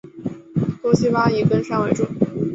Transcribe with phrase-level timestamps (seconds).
[0.81, 2.03] 多希巴以垦山为生。